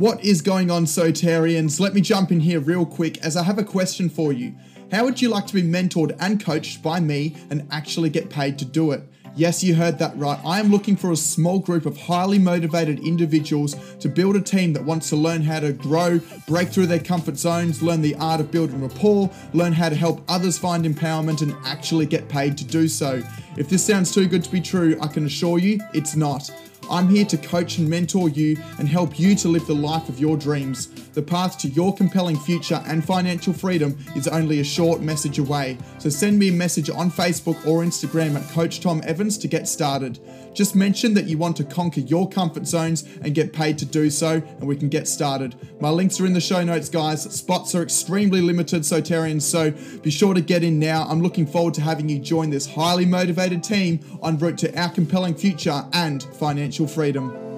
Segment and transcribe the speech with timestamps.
[0.00, 1.78] What is going on, Sotarians?
[1.78, 4.54] Let me jump in here real quick as I have a question for you.
[4.90, 8.58] How would you like to be mentored and coached by me and actually get paid
[8.60, 9.02] to do it?
[9.36, 10.40] Yes, you heard that right.
[10.42, 14.72] I am looking for a small group of highly motivated individuals to build a team
[14.72, 18.40] that wants to learn how to grow, break through their comfort zones, learn the art
[18.40, 22.64] of building rapport, learn how to help others find empowerment, and actually get paid to
[22.64, 23.22] do so.
[23.58, 26.50] If this sounds too good to be true, I can assure you it's not.
[26.90, 30.18] I'm here to coach and mentor you and help you to live the life of
[30.18, 30.88] your dreams.
[31.12, 35.78] The path to your compelling future and financial freedom is only a short message away.
[35.98, 39.68] So send me a message on Facebook or Instagram at Coach Tom Evans to get
[39.68, 40.18] started.
[40.52, 44.10] Just mention that you want to conquer your comfort zones and get paid to do
[44.10, 45.54] so, and we can get started.
[45.80, 47.22] My links are in the show notes, guys.
[47.22, 51.04] Spots are extremely limited, Sotarians, so be sure to get in now.
[51.04, 54.90] I'm looking forward to having you join this highly motivated team en route to our
[54.90, 57.49] compelling future and financial freedom.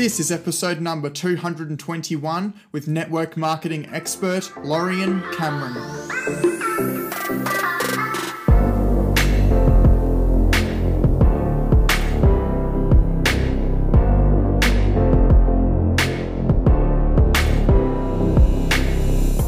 [0.00, 5.74] This is episode number 221 with network marketing expert Lorien Cameron.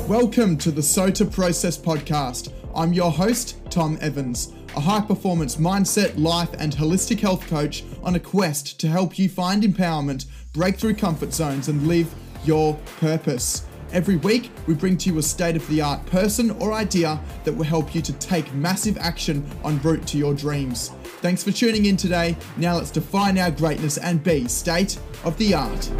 [0.06, 2.52] Welcome to the SOTA Process Podcast.
[2.74, 8.16] I'm your host, Tom Evans, a high performance mindset, life, and holistic health coach on
[8.16, 12.12] a quest to help you find empowerment, break through comfort zones, and live
[12.44, 13.64] your purpose.
[13.90, 17.52] Every week, we bring to you a state of the art person or idea that
[17.52, 20.90] will help you to take massive action en route to your dreams.
[21.20, 22.36] Thanks for tuning in today.
[22.56, 25.90] Now let's define our greatness and be state of the art.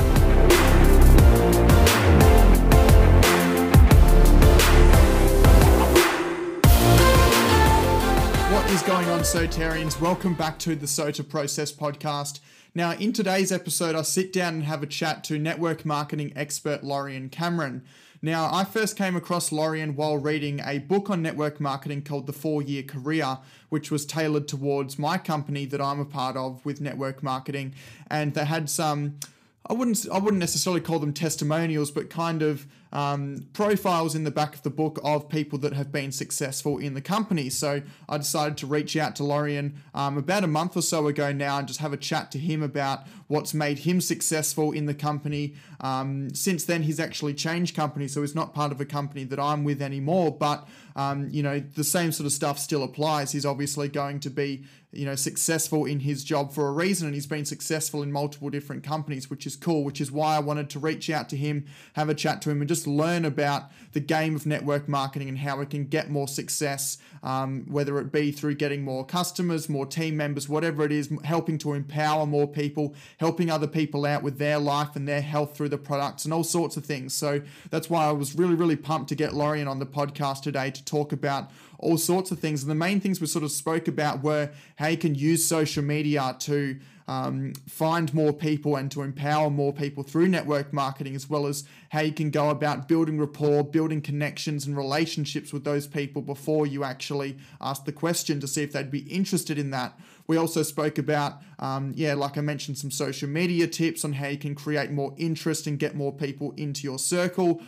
[8.53, 10.01] What is going on, Sotarians?
[10.01, 12.41] Welcome back to the SOTA Process podcast.
[12.75, 16.83] Now, in today's episode, I sit down and have a chat to network marketing expert
[16.83, 17.85] Lorien Cameron.
[18.23, 22.33] Now, I first came across Lorien while reading a book on network marketing called The
[22.33, 23.39] Four Year Career,
[23.69, 27.75] which was tailored towards my company that I'm a part of with network marketing.
[28.09, 29.19] And they had some
[29.67, 34.31] I wouldn't I wouldn't necessarily call them testimonials, but kind of um, profiles in the
[34.31, 37.49] back of the book of people that have been successful in the company.
[37.49, 41.33] So I decided to reach out to Lorian um, about a month or so ago
[41.33, 43.01] now and just have a chat to him about
[43.33, 45.55] what's made him successful in the company.
[45.81, 49.41] Um, since then, he's actually changed company, so he's not part of a company that
[49.41, 50.31] I'm with anymore.
[50.31, 53.33] But um, you know, the same sort of stuff still applies.
[53.33, 57.15] He's obviously going to be you know successful in his job for a reason and
[57.15, 60.69] he's been successful in multiple different companies which is cool which is why i wanted
[60.69, 61.65] to reach out to him
[61.95, 65.39] have a chat to him and just learn about the game of network marketing and
[65.39, 69.87] how it can get more success um, whether it be through getting more customers more
[69.87, 74.37] team members whatever it is helping to empower more people helping other people out with
[74.37, 77.41] their life and their health through the products and all sorts of things so
[77.71, 80.85] that's why i was really really pumped to get lorien on the podcast today to
[80.85, 81.49] talk about
[81.83, 82.63] all sorts of things.
[82.63, 85.83] And the main things we sort of spoke about were how you can use social
[85.83, 86.79] media to
[87.09, 91.65] um, find more people and to empower more people through network marketing, as well as
[91.91, 96.67] how you can go about building rapport, building connections and relationships with those people before
[96.67, 99.99] you actually ask the question to see if they'd be interested in that.
[100.27, 104.29] We also spoke about, um, yeah, like I mentioned, some social media tips on how
[104.29, 107.61] you can create more interest and get more people into your circle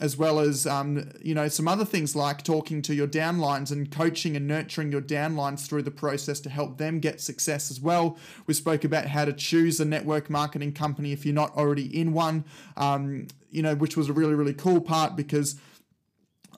[0.00, 3.90] as well as um, you know some other things like talking to your downlines and
[3.90, 8.16] coaching and nurturing your downlines through the process to help them get success as well.
[8.46, 12.12] We spoke about how to choose a network marketing company if you're not already in
[12.12, 12.44] one,
[12.76, 15.56] um, you know, which was a really really cool part because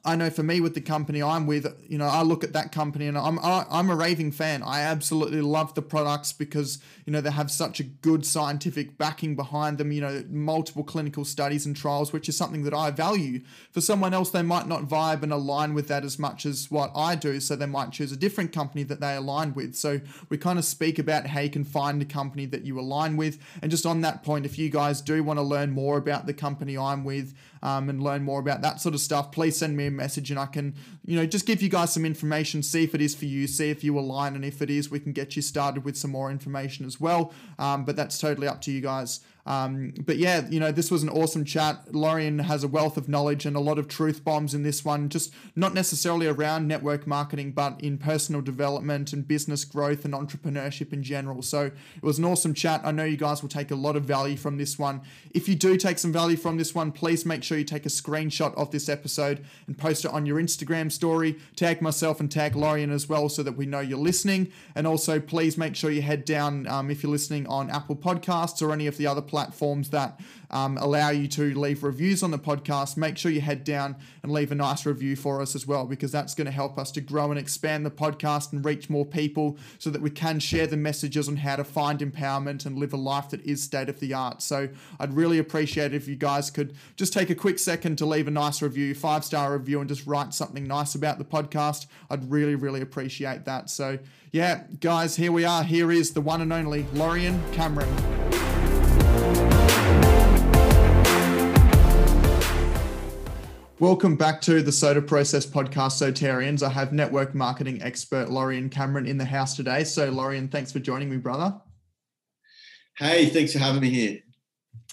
[0.07, 2.73] I know for me with the company I'm with, you know, I look at that
[2.73, 4.63] company and I'm I'm a raving fan.
[4.63, 9.35] I absolutely love the products because you know they have such a good scientific backing
[9.35, 9.93] behind them.
[9.93, 13.41] You know, multiple clinical studies and trials, which is something that I value.
[13.73, 16.93] For someone else, they might not vibe and align with that as much as what
[16.95, 19.75] I do, so they might choose a different company that they align with.
[19.75, 23.17] So we kind of speak about how you can find a company that you align
[23.17, 26.27] with, and just on that point, if you guys do want to learn more about
[26.27, 29.79] the company I'm with um, and learn more about that sort of stuff, please send
[29.79, 30.75] me a message and I can,
[31.05, 33.71] you know, just give you guys some information, see if it is for you, see
[33.71, 36.31] if you align, and if it is, we can get you started with some more
[36.31, 37.33] information as well.
[37.59, 39.21] Um, but that's totally up to you guys.
[39.47, 41.95] Um, but yeah, you know, this was an awesome chat.
[41.95, 45.09] Lorien has a wealth of knowledge and a lot of truth bombs in this one,
[45.09, 50.93] just not necessarily around network marketing, but in personal development and business growth and entrepreneurship
[50.93, 51.43] in general.
[51.43, 52.81] So it was an awesome chat.
[52.85, 55.03] I know you guys will take a lot of value from this one.
[55.33, 57.91] If you do take some value from this one, please make sure you take a
[57.91, 61.37] screenshot of this episode and post it on your Instagram story.
[61.55, 64.51] Tag myself and tag Lorien as well so that we know you're listening.
[64.75, 68.63] And also, please make sure you head down um, if you're listening on Apple Podcasts
[68.63, 70.21] or any of the other platforms that
[70.51, 74.33] um, allow you to leave reviews on the podcast, make sure you head down and
[74.33, 77.01] leave a nice review for us as well, because that's going to help us to
[77.01, 80.77] grow and expand the podcast and reach more people so that we can share the
[80.77, 84.15] messages on how to find empowerment and live a life that is state of the
[84.15, 84.43] art.
[84.43, 84.69] So
[85.01, 88.29] I'd really appreciate it if you guys could just take a quick second to leave
[88.29, 91.87] a nice review, five star review, and just write something nice about the podcast.
[92.09, 93.71] I'd really, really appreciate that.
[93.71, 93.99] So,
[94.31, 95.65] yeah, guys, here we are.
[95.65, 98.54] Here is the one and only Lorien Cameron.
[103.85, 106.63] Welcome back to the SOTA Process podcast, Sotarians.
[106.63, 109.85] I have network marketing expert Lorien Cameron in the house today.
[109.85, 111.61] So, Lorien, thanks for joining me, brother.
[112.97, 114.24] Hey, thanks for having me here.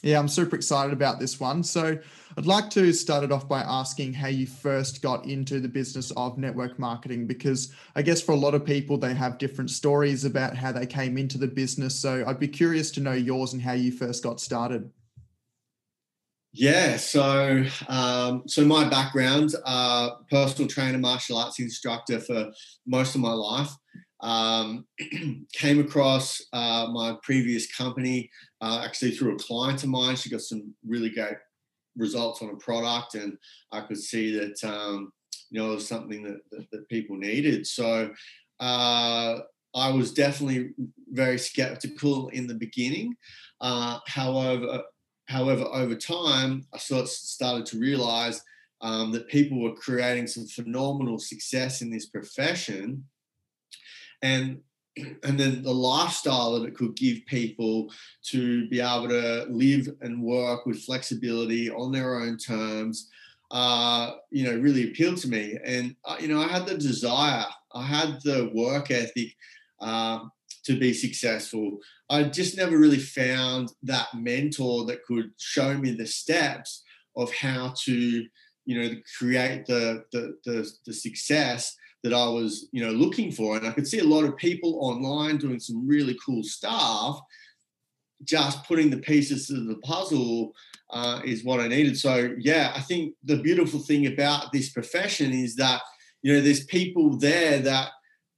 [0.04, 1.64] Yeah, I'm super excited about this one.
[1.64, 1.98] So,
[2.38, 6.12] I'd like to start it off by asking how you first got into the business
[6.12, 10.24] of network marketing, because I guess for a lot of people, they have different stories
[10.26, 11.96] about how they came into the business.
[11.96, 14.90] So, I'd be curious to know yours and how you first got started.
[16.54, 22.52] Yeah, so um, so my background, uh, personal trainer, martial arts instructor for
[22.86, 23.72] most of my life.
[24.20, 24.86] Um,
[25.54, 28.30] came across uh, my previous company
[28.62, 30.16] uh, actually through a client of mine.
[30.16, 31.38] She got some really great
[31.98, 33.38] results on a product, and
[33.72, 35.12] I could see that um,
[35.50, 37.68] you know it was something that, that, that people needed.
[37.68, 38.12] So
[38.60, 39.40] uh,
[39.76, 40.72] I was definitely
[41.10, 43.16] very skeptical in the beginning.
[43.60, 44.84] Uh, however,
[45.32, 48.42] However, over time, I sort of started to realize
[48.82, 53.06] um, that people were creating some phenomenal success in this profession.
[54.22, 54.60] And
[54.98, 57.92] and then the lifestyle that it could give people
[58.24, 63.10] to be able to live and work with flexibility on their own terms,
[63.52, 65.58] uh, you know, really appealed to me.
[65.64, 69.34] And uh, you know, I had the desire, I had the work ethic
[69.80, 70.26] uh,
[70.66, 71.80] to be successful.
[72.10, 76.84] I just never really found that mentor that could show me the steps
[77.16, 78.26] of how to,
[78.66, 83.58] you know, create the the the, the success that I was, you know, looking for.
[83.58, 87.20] And I could see a lot of people online doing some really cool stuff.
[88.24, 90.54] Just putting the pieces of the puzzle
[90.92, 91.98] uh, is what I needed.
[91.98, 95.82] So yeah, I think the beautiful thing about this profession is that
[96.22, 97.90] you know there's people there that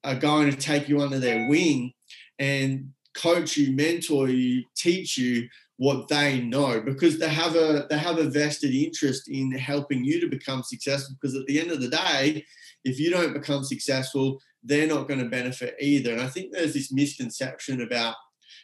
[0.04, 1.94] are going to take you under their wing
[2.40, 7.98] and coach you, mentor you, teach you what they know because they have a they
[7.98, 11.82] have a vested interest in helping you to become successful because at the end of
[11.82, 12.46] the day
[12.84, 16.14] if you don't become successful they're not going to benefit either.
[16.14, 18.16] And i think there's this misconception about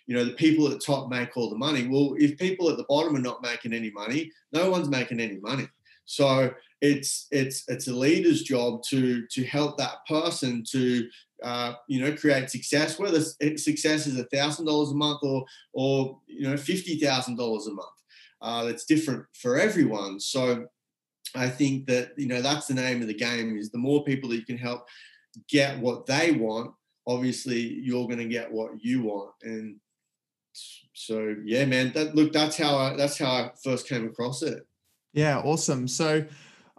[0.07, 1.87] you know the people at the top make all the money.
[1.87, 5.37] Well if people at the bottom are not making any money no one's making any
[5.37, 5.67] money.
[6.05, 6.51] So
[6.81, 11.07] it's it's it's a leader's job to to help that person to
[11.43, 16.19] uh, you know create success whether success is a thousand dollars a month or or
[16.27, 17.87] you know fifty thousand dollars a month.
[18.41, 20.19] Uh, that's different for everyone.
[20.19, 20.65] So
[21.35, 24.29] i think that you know that's the name of the game is the more people
[24.29, 24.87] that you can help
[25.47, 26.71] get what they want
[27.09, 29.31] obviously you're going to get what you want.
[29.41, 29.77] And
[30.93, 34.67] so yeah man that look that's how i that's how i first came across it.
[35.13, 35.87] Yeah awesome.
[35.87, 36.25] So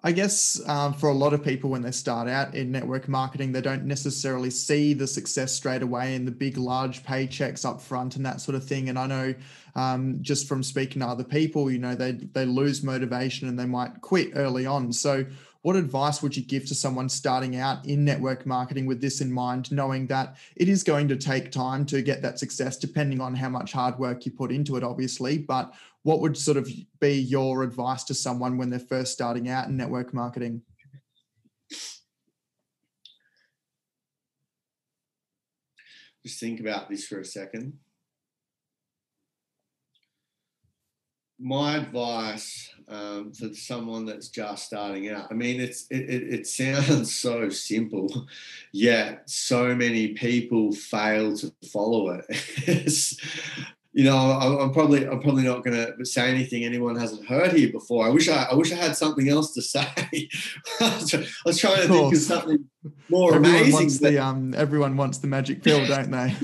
[0.03, 3.53] I guess um, for a lot of people, when they start out in network marketing,
[3.53, 8.17] they don't necessarily see the success straight away and the big, large paychecks up front
[8.17, 8.89] and that sort of thing.
[8.89, 9.35] And I know
[9.75, 13.67] um, just from speaking to other people, you know, they they lose motivation and they
[13.67, 14.93] might quit early on.
[14.93, 15.27] So,
[15.63, 19.33] what advice would you give to someone starting out in network marketing with this in
[19.33, 23.35] mind, knowing that it is going to take time to get that success, depending on
[23.35, 25.37] how much hard work you put into it, obviously.
[25.37, 29.69] But what would sort of be your advice to someone when they're first starting out
[29.69, 30.63] in network marketing?
[36.23, 37.79] Just think about this for a second.
[41.41, 46.47] My advice um, for someone that's just starting out, I mean, it's it, it, it
[46.47, 48.27] sounds so simple,
[48.73, 52.27] yet so many people fail to follow it.
[53.93, 57.53] you know, I, am probably I'm probably not going to say anything anyone hasn't heard
[57.53, 58.07] here before.
[58.07, 59.89] I wish I I wish I had something else to say.
[60.81, 62.65] I was trying to think of something
[63.09, 63.73] more everyone amazing.
[63.73, 66.35] Wants the, um, everyone wants the magic pill, don't they?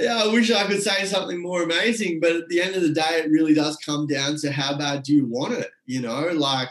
[0.00, 2.92] Yeah, I wish I could say something more amazing, but at the end of the
[2.92, 5.70] day, it really does come down to how bad do you want it.
[5.86, 6.70] You know, like,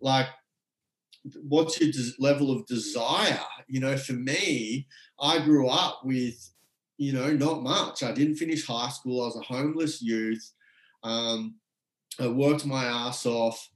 [0.00, 0.26] like,
[1.42, 3.40] what's your des- level of desire?
[3.66, 4.86] You know, for me,
[5.20, 6.50] I grew up with,
[6.98, 8.02] you know, not much.
[8.02, 9.22] I didn't finish high school.
[9.22, 10.52] I was a homeless youth.
[11.02, 11.56] Um,
[12.20, 13.68] I worked my ass off,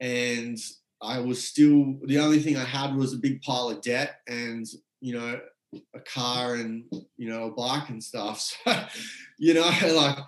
[0.00, 0.58] and
[1.02, 4.66] I was still the only thing I had was a big pile of debt and
[5.00, 5.38] you know
[5.94, 6.84] a car and
[7.16, 8.56] you know a bike and stuff.
[8.64, 8.76] So
[9.38, 9.62] you know
[9.94, 10.18] like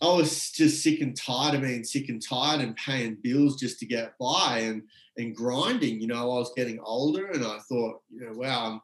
[0.00, 3.78] I was just sick and tired of being sick and tired and paying bills just
[3.80, 4.82] to get by and
[5.16, 6.00] and grinding.
[6.00, 8.80] You know I was getting older and I thought you know wow I'm,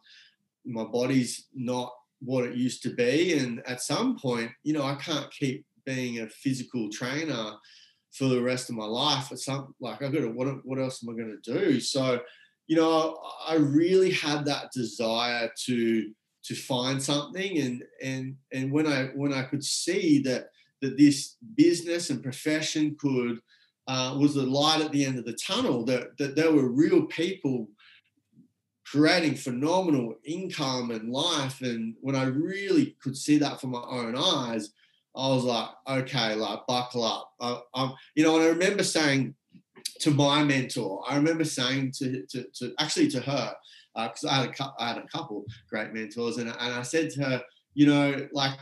[0.65, 4.97] my body's not what it used to be and at some point you know I
[4.97, 7.53] can't keep being a physical trainer
[8.13, 9.31] for the rest of my life.
[9.31, 11.81] It's something like I've got to, what, what else am I going to do?
[11.81, 12.21] So,
[12.71, 16.13] you know, I really had that desire to
[16.45, 20.51] to find something and and and when I when I could see that
[20.81, 23.41] that this business and profession could
[23.89, 27.07] uh, was the light at the end of the tunnel that that there were real
[27.07, 27.67] people
[28.87, 34.15] creating phenomenal income and life and when I really could see that from my own
[34.17, 34.71] eyes
[35.17, 37.33] I was like, okay, like buckle up.
[37.41, 39.35] I, I'm, you know, and I remember saying
[40.01, 43.55] to my mentor, I remember saying to, to, to actually to her,
[43.95, 47.11] because uh, I, had a, I had a couple great mentors, and, and I said
[47.11, 47.43] to her,
[47.75, 48.59] you know, like,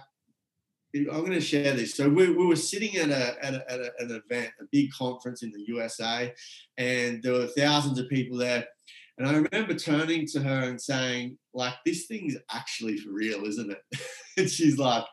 [0.94, 1.94] I'm going to share this.
[1.94, 4.90] So we, we were sitting at, a, at, a, at a, an event, a big
[4.90, 6.32] conference in the USA,
[6.76, 8.66] and there were thousands of people there.
[9.18, 13.70] And I remember turning to her and saying, like, this thing's actually for real, isn't
[13.70, 14.00] it?
[14.36, 15.04] and she's like,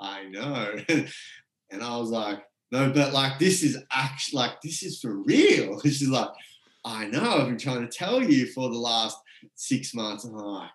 [0.00, 0.76] I know.
[1.70, 5.80] and I was like, no, but like this is actually like this is for real.
[5.84, 6.28] She's like,
[6.84, 9.18] I know, I've been trying to tell you for the last
[9.54, 10.24] six months.
[10.24, 10.70] And I'm like,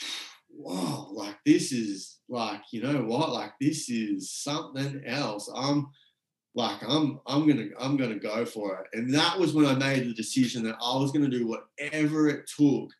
[0.48, 3.30] whoa, like this is like, you know what?
[3.30, 5.50] Like this is something else.
[5.54, 5.88] I'm
[6.54, 8.98] like, I'm I'm gonna I'm gonna go for it.
[8.98, 12.50] And that was when I made the decision that I was gonna do whatever it
[12.56, 12.90] took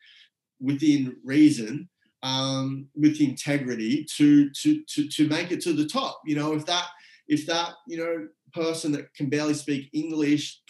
[0.60, 1.88] within reason
[2.22, 6.20] um, with integrity to to to to make it to the top.
[6.26, 6.86] You know, if that
[7.28, 10.60] if that you know person that can barely speak English,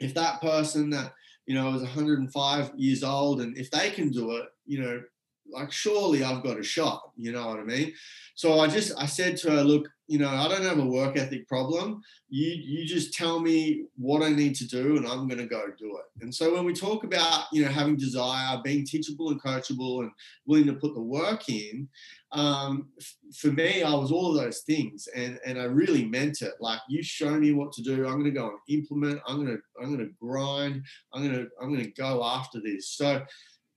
[0.00, 1.12] if that person that
[1.46, 5.02] you know is 105 years old, and if they can do it, you know,
[5.50, 7.02] like surely I've got a shot.
[7.16, 7.92] You know what I mean?
[8.34, 11.18] So I just I said to her, look, you know, I don't have a work
[11.18, 12.02] ethic problem.
[12.30, 15.66] You you just tell me what I need to do and I'm going to go
[15.78, 16.22] do it.
[16.22, 20.10] And so when we talk about, you know, having desire, being teachable and coachable and
[20.46, 21.88] willing to put the work in,
[22.32, 22.88] um,
[23.36, 26.54] for me, I was all of those things and and I really meant it.
[26.58, 29.20] Like you show me what to do, I'm going to go and implement.
[29.26, 30.82] I'm going to I'm to grind.
[31.12, 32.88] I'm going to I'm to go after this.
[32.88, 33.22] So,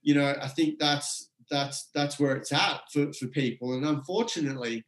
[0.01, 3.73] you know, I think that's that's that's where it's at for, for people.
[3.73, 4.85] And unfortunately,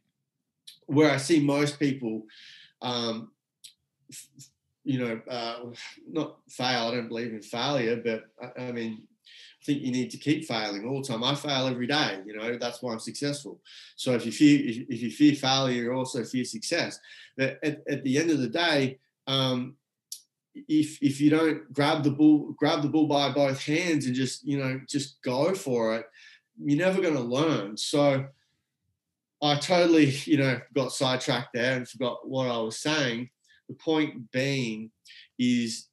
[0.86, 2.22] where I see most people,
[2.82, 3.30] um,
[4.10, 4.28] f-
[4.84, 5.60] you know, uh,
[6.08, 6.88] not fail.
[6.88, 10.44] I don't believe in failure, but I, I, mean, I think you need to keep
[10.44, 11.24] failing all the time.
[11.24, 12.20] I fail every day.
[12.26, 13.60] You know, that's why I'm successful.
[13.96, 16.98] So if you fear if, if you fear failure, you also fear success.
[17.36, 19.76] But at, at the end of the day, um,
[20.54, 24.46] if if you don't grab the bull grab the bull by both hands and just
[24.46, 26.06] you know just go for it,
[26.62, 27.76] you're never going to learn.
[27.76, 28.26] So
[29.42, 33.28] I totally, you know, got sidetracked there and forgot what I was saying.
[33.68, 34.90] The point being
[35.38, 35.88] is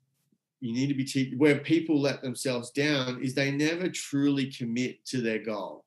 [0.60, 5.04] you need to be te- where people let themselves down is they never truly commit
[5.08, 5.86] to their goal.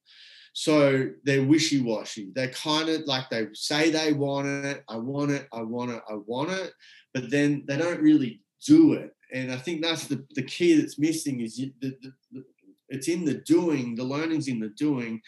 [0.53, 2.31] So they're wishy-washy.
[2.35, 6.03] They're kind of like they say they want it, I want it, I want it,
[6.09, 6.73] I want it,
[7.13, 9.15] but then they don't really do it.
[9.33, 12.45] And I think that's the, the key that's missing is the, the, the,
[12.89, 15.21] it's in the doing, the learning's in the doing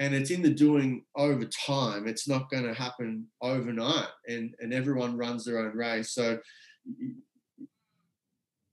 [0.00, 2.08] and it's in the doing over time.
[2.08, 6.10] It's not going to happen overnight and and everyone runs their own race.
[6.10, 6.40] So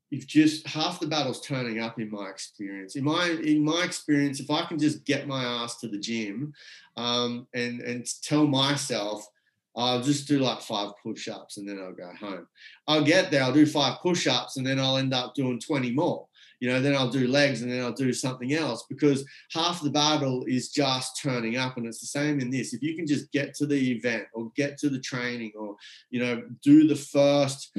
[0.10, 4.40] if just half the battle's turning up in my experience in my in my experience
[4.40, 6.54] if i can just get my ass to the gym
[6.96, 9.28] um, and and tell myself
[9.76, 12.48] I'll just do like five push-ups and then I'll go home.
[12.88, 16.26] I'll get there, I'll do five push-ups and then I'll end up doing 20 more
[16.60, 19.90] you know, then I'll do legs and then I'll do something else because half the
[19.90, 21.78] battle is just turning up.
[21.78, 22.74] And it's the same in this.
[22.74, 25.76] If you can just get to the event or get to the training or,
[26.10, 27.78] you know, do the first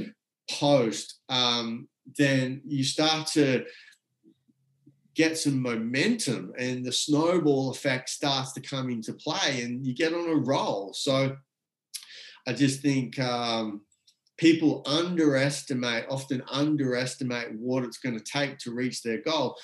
[0.50, 3.64] post, um, then you start to
[5.14, 10.14] get some momentum and the snowball effect starts to come into play and you get
[10.14, 10.92] on a roll.
[10.94, 11.37] So
[12.47, 13.82] I just think, um,
[14.38, 19.57] people underestimate, often underestimate what it's going to take to reach their goal.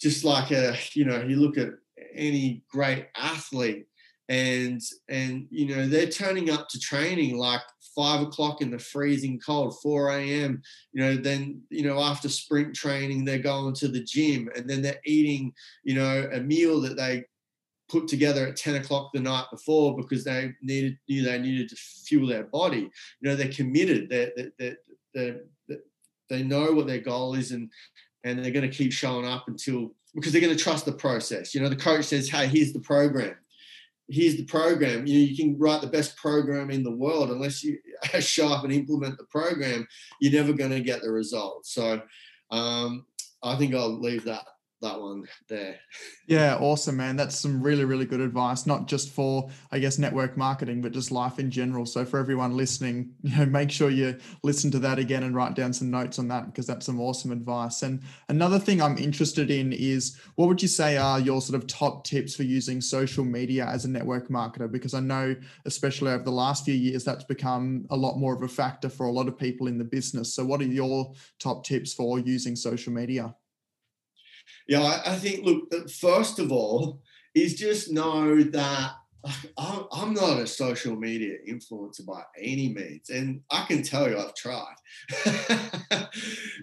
[0.00, 1.70] Just like a, you know, you look at
[2.14, 3.86] any great athlete,
[4.28, 7.62] and and you know they're turning up to training like
[7.96, 10.62] five o'clock in the freezing cold 4 a.m
[10.92, 14.82] you know then you know after sprint training they're going to the gym and then
[14.82, 15.52] they're eating
[15.82, 17.24] you know a meal that they
[17.88, 21.76] put together at 10 o'clock the night before because they needed knew they needed to
[21.76, 22.90] fuel their body.
[23.20, 24.08] You know they're committed.
[24.08, 24.76] They're, they're,
[25.14, 25.40] they're
[26.28, 27.70] they know what their goal is and
[28.24, 31.54] and they're going to keep showing up until because they're going to trust the process.
[31.54, 33.36] You know the coach says hey here's the program.
[34.10, 35.06] Here's the program.
[35.06, 37.30] You know, you can write the best program in the world.
[37.30, 37.78] Unless you
[38.20, 39.86] show up and implement the program,
[40.18, 41.74] you're never going to get the results.
[41.74, 42.00] So
[42.50, 43.04] um,
[43.42, 44.44] I think I'll leave that
[44.80, 45.76] that one there.
[46.26, 47.16] Yeah, awesome, man.
[47.16, 51.10] That's some really, really good advice, not just for, I guess, network marketing, but just
[51.10, 51.84] life in general.
[51.86, 55.54] So for everyone listening, you know, make sure you listen to that again and write
[55.54, 57.82] down some notes on that because that's some awesome advice.
[57.82, 61.66] And another thing I'm interested in is what would you say are your sort of
[61.66, 64.70] top tips for using social media as a network marketer?
[64.70, 68.42] Because I know, especially over the last few years, that's become a lot more of
[68.42, 70.34] a factor for a lot of people in the business.
[70.34, 73.34] So what are your top tips for using social media?
[74.66, 77.00] Yeah, I, I think, look, uh, first of all,
[77.34, 78.92] is just know that
[79.56, 83.10] I'm not a social media influencer by any means.
[83.10, 84.76] And I can tell you, I've tried.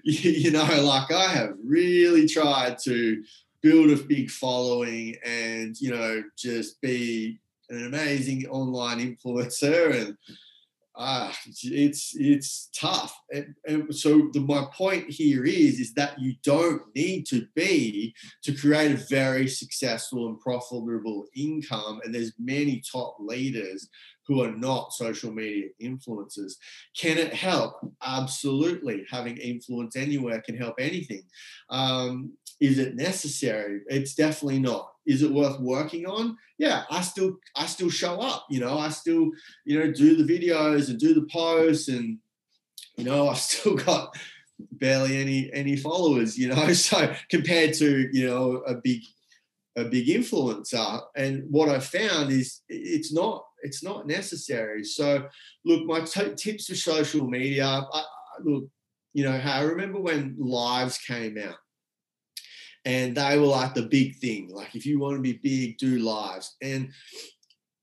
[0.04, 3.24] you, know, like I have really tried to
[3.62, 7.40] build a big following and, you know, just be
[7.70, 10.18] an amazing online influencer and
[10.98, 13.16] ah, it's it's tough.
[13.32, 18.14] And, and so the, my point here is is that you don't need to be
[18.44, 22.02] to create a very successful and profitable income.
[22.04, 23.90] And there's many top leaders
[24.28, 26.54] who are not social media influencers.
[26.98, 27.76] Can it help?
[28.04, 29.06] Absolutely.
[29.12, 31.24] Having influence anywhere can help anything.
[31.70, 33.82] Um, is it necessary?
[33.88, 34.95] It's definitely not.
[35.06, 36.38] Is it worth working on?
[36.58, 38.46] Yeah, I still I still show up.
[38.50, 39.30] You know, I still
[39.66, 42.18] you know do the videos and do the posts, and
[42.98, 44.16] you know I've still got
[44.72, 46.38] barely any any followers.
[46.38, 49.02] You know, so compared to you know a big
[49.78, 54.84] a big influencer, and what I found is it's not it's not necessary.
[54.84, 55.28] So
[55.66, 57.66] look, my t- tips for social media.
[57.66, 58.04] I, I,
[58.44, 58.66] look,
[59.14, 61.56] you know, I remember when lives came out
[62.86, 64.50] and they were like the big thing.
[64.54, 66.56] Like if you want to be big, do lives.
[66.62, 66.92] And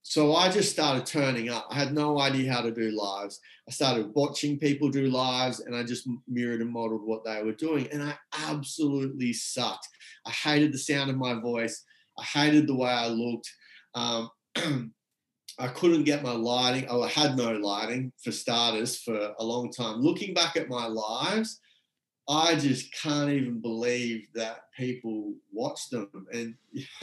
[0.02, 1.66] so I just started turning up.
[1.70, 3.40] I had no idea how to do lives.
[3.66, 7.52] I started watching people do lives and I just mirrored and modeled what they were
[7.52, 7.88] doing.
[7.92, 8.14] And I
[8.48, 9.88] absolutely sucked.
[10.26, 11.84] I hated the sound of my voice.
[12.18, 13.50] I hated the way I looked.
[13.94, 14.30] Um,
[15.58, 16.86] I couldn't get my lighting.
[16.88, 20.00] Oh, I had no lighting for starters for a long time.
[20.00, 21.60] Looking back at my lives,
[22.28, 26.84] I just can't even believe that people watch them and you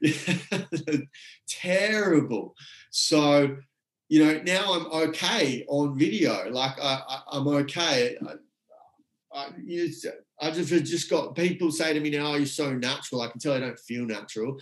[0.00, 1.02] know,
[1.46, 2.54] terrible.
[2.90, 3.56] So,
[4.08, 6.50] you know, now I'm okay on video.
[6.50, 8.16] Like I, I, am okay.
[8.26, 8.32] I,
[9.32, 9.90] I, you
[10.40, 13.40] I just just got people say to me now, oh, "You're so natural." I can
[13.40, 14.58] tell I don't feel natural.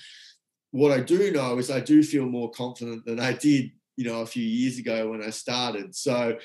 [0.73, 4.21] What I do know is I do feel more confident than I did, you know,
[4.21, 5.95] a few years ago when I started.
[5.95, 6.37] So,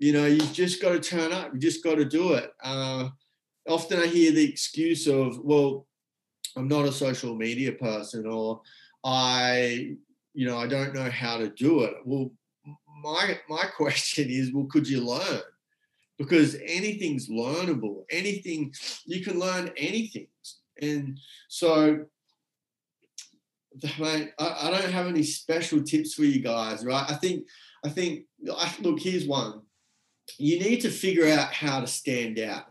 [0.00, 1.52] you know, you've just got to turn up.
[1.52, 2.50] You just got to do it.
[2.64, 3.10] Uh,
[3.68, 5.86] often I hear the excuse of, well,
[6.56, 8.62] I'm not a social media person or
[9.04, 9.96] I,
[10.32, 11.94] you know, I don't know how to do it.
[12.06, 12.32] Well,
[13.02, 15.42] my my question is, well, could you learn?
[16.18, 18.04] Because anything's learnable.
[18.10, 18.72] Anything
[19.04, 20.28] you can learn anything.
[20.80, 22.06] And so
[23.84, 27.04] I, I don't have any special tips for you guys, right?
[27.06, 27.46] I think
[27.84, 28.24] I think
[28.80, 29.60] look, here's one
[30.38, 32.64] you need to figure out how to stand out.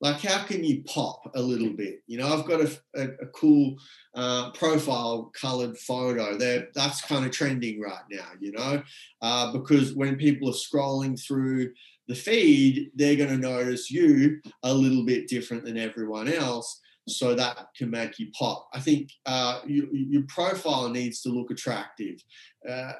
[0.00, 2.02] Like, how can you pop a little bit?
[2.06, 3.76] You know, I've got a, a, a cool
[4.14, 6.36] uh, profile colored photo.
[6.36, 8.28] There, that's kind of trending right now.
[8.38, 8.82] You know,
[9.22, 11.72] uh, because when people are scrolling through
[12.08, 17.34] the feed, they're going to notice you a little bit different than everyone else so
[17.34, 18.68] that can make you pop.
[18.74, 22.22] I think uh, you, your profile needs to look attractive.
[22.68, 22.92] Uh,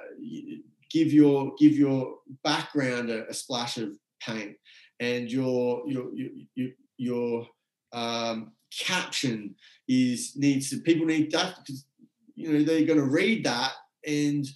[0.97, 4.57] give your give your background a, a splash of paint,
[5.01, 6.11] and your your
[6.55, 7.47] your your,
[7.93, 8.53] um,
[8.85, 9.55] caption
[9.89, 11.87] is needs to people need that because
[12.35, 13.73] you know they're going to read that
[14.07, 14.47] and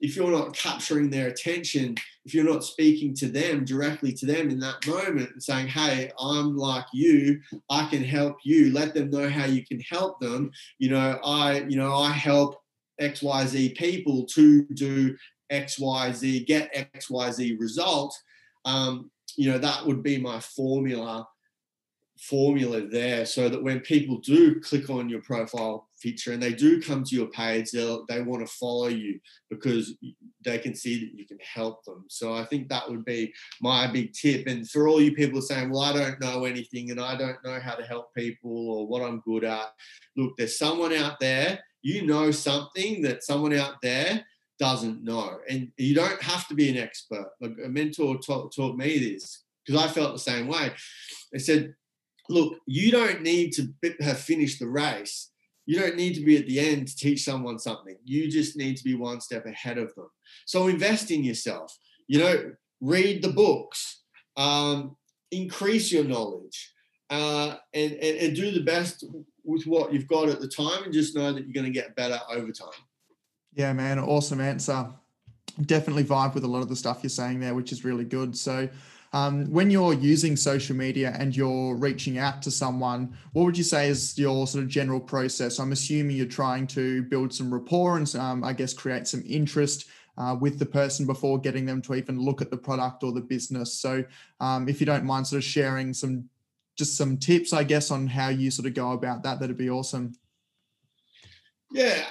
[0.00, 4.48] if you're not capturing their attention, if you're not speaking to them directly to them
[4.48, 9.10] in that moment and saying, Hey, I'm like you, I can help you, let them
[9.10, 10.50] know how you can help them.
[10.78, 12.62] You know, I, you know, I help
[13.00, 15.16] XYZ people to do
[15.50, 18.16] XYZ, get XYZ result,
[18.64, 21.26] um, you know, that would be my formula
[22.20, 26.80] formula there so that when people do click on your profile feature and they do
[26.80, 29.94] come to your page, they'll, they want to follow you because
[30.44, 32.04] they can see that you can help them.
[32.08, 33.32] So I think that would be
[33.62, 34.46] my big tip.
[34.46, 37.58] And for all you people saying, well, I don't know anything and I don't know
[37.58, 39.72] how to help people or what I'm good at,
[40.14, 44.24] look, there's someone out there, you know something that someone out there
[44.60, 45.38] doesn't know.
[45.48, 47.30] And you don't have to be an expert.
[47.40, 50.72] Like a mentor taught, taught me this because I felt the same way.
[51.32, 51.74] They said,
[52.28, 53.68] look, you don't need to
[54.00, 55.30] have finished the race.
[55.66, 57.96] You don't need to be at the end to teach someone something.
[58.04, 60.10] You just need to be one step ahead of them.
[60.46, 61.76] So invest in yourself.
[62.06, 64.02] You know, read the books,
[64.36, 64.96] um,
[65.30, 66.72] increase your knowledge,
[67.08, 69.04] uh, and, and, and do the best
[69.44, 71.96] with what you've got at the time, and just know that you're going to get
[71.96, 72.68] better over time.
[73.54, 74.88] Yeah, man, awesome answer.
[75.66, 78.36] Definitely vibe with a lot of the stuff you're saying there, which is really good.
[78.36, 78.68] So,
[79.12, 83.64] um, when you're using social media and you're reaching out to someone, what would you
[83.64, 85.58] say is your sort of general process?
[85.58, 89.86] I'm assuming you're trying to build some rapport and, um, I guess, create some interest.
[90.18, 93.20] Uh, with the person before getting them to even look at the product or the
[93.22, 93.72] business.
[93.72, 94.04] So,
[94.38, 96.28] um, if you don't mind, sort of sharing some
[96.76, 99.70] just some tips, I guess, on how you sort of go about that, that'd be
[99.70, 100.12] awesome.
[101.72, 102.04] Yeah,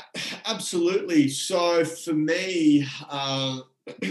[0.46, 1.28] absolutely.
[1.30, 3.60] So for me, uh,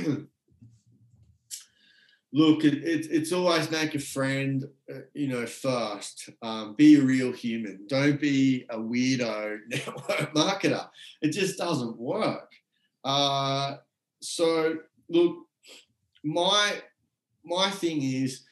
[2.32, 6.30] look, it, it, it's always make a friend, uh, you know, first.
[6.42, 7.87] Um, be a real human.
[7.88, 10.88] Don't be a weirdo network marketer.
[11.22, 12.52] It just doesn't work.
[13.04, 13.76] Uh,
[14.20, 14.76] so
[15.08, 15.37] look,
[16.24, 16.82] my
[17.44, 18.44] my thing is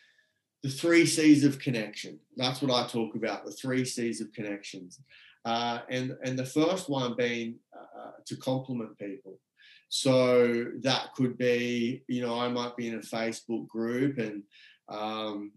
[0.62, 2.18] the three C's of connection.
[2.36, 3.44] That's what I talk about.
[3.44, 4.98] The three C's of connections.
[5.46, 9.38] Uh, and and the first one being uh, to compliment people.
[9.88, 14.42] So that could be, you know, I might be in a Facebook group and
[14.88, 15.52] um,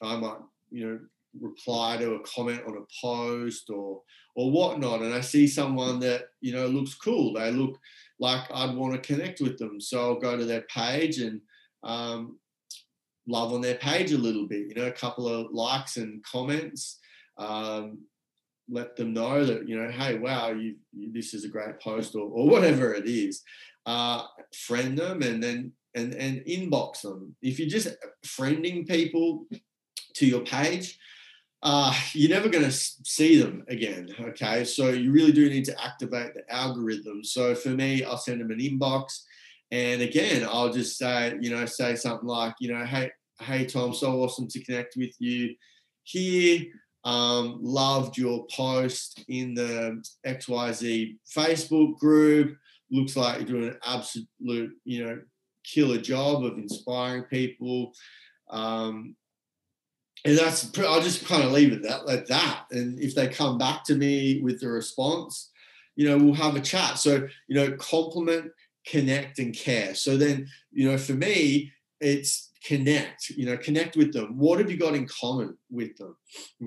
[0.00, 0.38] I might,
[0.70, 0.98] you know,
[1.38, 4.00] reply to a comment on a post or
[4.34, 7.34] or whatnot, and I see someone that you know looks cool.
[7.34, 7.78] They look
[8.18, 11.42] like I'd want to connect with them, so I'll go to their page and
[11.82, 12.38] um,
[13.28, 14.68] love on their page a little bit.
[14.68, 16.98] You know, a couple of likes and comments.
[17.36, 18.06] Um,
[18.68, 22.22] let them know that you know hey wow you, this is a great post or,
[22.22, 23.42] or whatever it is
[23.86, 24.22] uh,
[24.54, 27.36] friend them and then and and inbox them.
[27.42, 27.88] If you're just
[28.26, 29.46] friending people
[30.14, 30.98] to your page
[31.62, 34.64] uh, you're never going to see them again okay?
[34.64, 37.24] So you really do need to activate the algorithm.
[37.24, 39.22] So for me i'll send them an inbox
[39.70, 43.94] and again i'll just say you know say something like you know hey hey tom
[43.94, 45.54] so awesome to connect with you
[46.04, 46.64] here
[47.04, 52.56] um, loved your post in the XYZ Facebook group.
[52.90, 55.20] Looks like you're doing an absolute, you know,
[55.64, 57.92] killer job of inspiring people.
[58.50, 59.16] Um,
[60.24, 62.64] and that's, I'll just kind of leave it that, like that.
[62.70, 65.50] And if they come back to me with the response,
[65.96, 66.98] you know, we'll have a chat.
[66.98, 68.50] So, you know, compliment,
[68.86, 69.94] connect, and care.
[69.94, 74.38] So then, you know, for me, it's connect you know connect with them.
[74.38, 76.16] What have you got in common with them?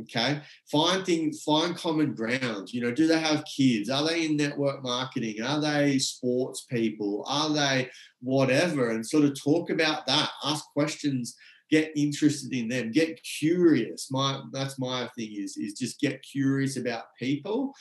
[0.01, 0.41] Okay?
[0.71, 2.71] Find things find common ground.
[2.71, 3.89] You know do they have kids?
[3.89, 5.41] Are they in network marketing?
[5.41, 7.25] Are they sports people?
[7.27, 7.89] Are they
[8.21, 8.91] whatever?
[8.91, 10.29] And sort of talk about that.
[10.43, 11.35] Ask questions
[11.69, 16.77] get interested in them get curious my that's my thing is is just get curious
[16.77, 17.73] about people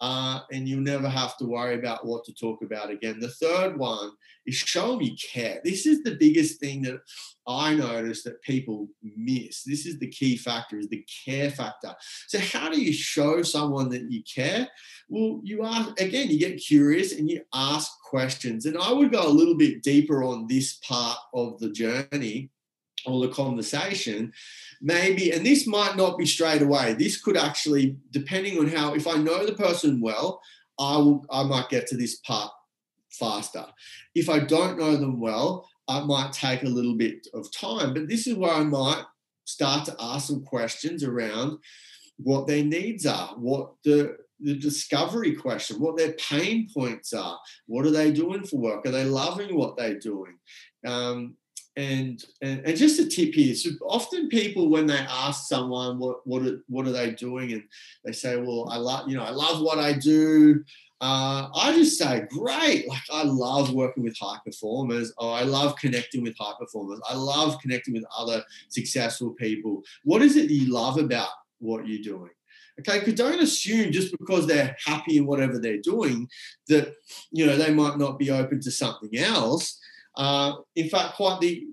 [0.00, 3.20] uh, and you'll never have to worry about what to talk about again.
[3.20, 4.10] The third one
[4.44, 5.60] is show them you care.
[5.64, 7.00] This is the biggest thing that
[7.46, 9.62] I notice that people miss.
[9.62, 11.94] This is the key factor, is the care factor.
[12.28, 14.68] So how do you show someone that you care?
[15.08, 18.66] Well, you are again, you get curious and you ask questions.
[18.66, 22.50] And I would go a little bit deeper on this part of the journey
[23.06, 24.32] or the conversation
[24.80, 29.06] maybe and this might not be straight away this could actually depending on how if
[29.06, 30.40] i know the person well
[30.78, 32.50] i will i might get to this part
[33.10, 33.64] faster
[34.14, 38.08] if i don't know them well i might take a little bit of time but
[38.08, 39.04] this is where i might
[39.44, 41.58] start to ask some questions around
[42.16, 47.38] what their needs are what the the discovery question, what their pain points are.
[47.66, 48.86] What are they doing for work?
[48.86, 50.38] Are they loving what they're doing?
[50.86, 51.36] Um,
[51.76, 53.54] and, and and just a tip here.
[53.54, 57.64] So often people when they ask someone what what are, what are they doing, and
[58.04, 60.62] they say, "Well, I love you know I love what I do."
[61.00, 62.88] Uh, I just say, "Great!
[62.88, 65.12] Like I love working with high performers.
[65.18, 67.00] Oh, I love connecting with high performers.
[67.08, 69.82] I love connecting with other successful people.
[70.04, 72.30] What is it you love about what you're doing?"
[72.80, 76.28] Okay, because don't assume just because they're happy in whatever they're doing
[76.68, 76.92] that
[77.30, 79.78] you know they might not be open to something else
[80.16, 81.66] uh, in fact, quite the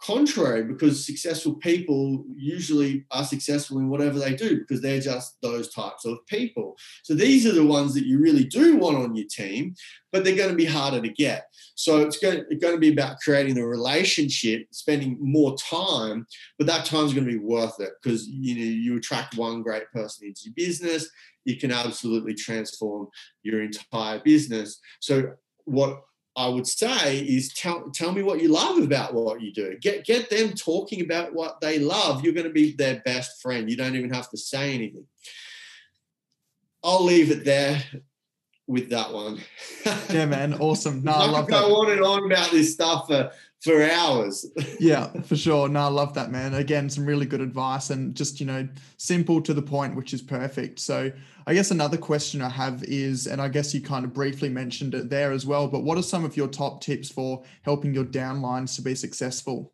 [0.00, 5.72] contrary because successful people usually are successful in whatever they do because they're just those
[5.72, 6.76] types of people.
[7.02, 9.74] So these are the ones that you really do want on your team,
[10.12, 11.46] but they're going to be harder to get.
[11.74, 16.26] So it's going, it's going to be about creating a relationship, spending more time,
[16.58, 19.62] but that time is going to be worth it because you know you attract one
[19.62, 21.08] great person into your business,
[21.44, 23.08] you can absolutely transform
[23.42, 24.80] your entire business.
[25.00, 25.32] So
[25.64, 26.02] what
[26.38, 29.76] I would say is tell tell me what you love about what you do.
[29.80, 32.22] Get get them talking about what they love.
[32.22, 33.68] You're going to be their best friend.
[33.68, 35.04] You don't even have to say anything.
[36.84, 37.82] I'll leave it there
[38.68, 39.40] with that one.
[40.10, 41.02] yeah, man, awesome.
[41.02, 41.74] No, I love go that.
[41.74, 44.46] on and on about this stuff for for hours.
[44.80, 45.68] yeah, for sure.
[45.68, 46.54] No, I love that, man.
[46.54, 50.22] Again, some really good advice and just, you know, simple to the point, which is
[50.22, 50.78] perfect.
[50.78, 51.10] So,
[51.46, 54.94] I guess another question I have is, and I guess you kind of briefly mentioned
[54.94, 58.04] it there as well, but what are some of your top tips for helping your
[58.04, 59.72] downlines to be successful?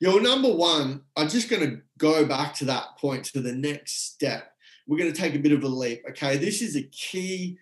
[0.00, 3.52] Yeah, well, number one, I'm just going to go back to that point to the
[3.52, 4.51] next step.
[4.86, 6.02] We're going to take a bit of a leap.
[6.10, 7.58] Okay, this is a key